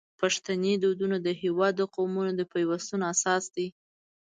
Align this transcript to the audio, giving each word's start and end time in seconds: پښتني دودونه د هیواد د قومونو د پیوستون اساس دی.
پښتني 0.19 0.73
دودونه 0.83 1.17
د 1.21 1.27
هیواد 1.41 1.73
د 1.77 1.81
قومونو 1.95 2.31
د 2.35 2.41
پیوستون 2.53 3.01
اساس 3.13 3.43
دی. 3.55 3.67